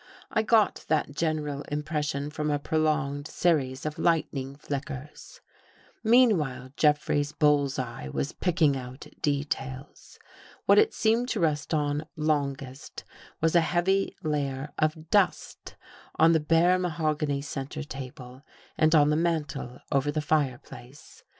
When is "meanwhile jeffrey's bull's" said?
6.03-7.77